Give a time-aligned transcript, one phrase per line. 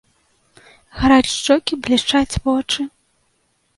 [1.01, 2.81] Гараць шчокі, блішчаць вочы.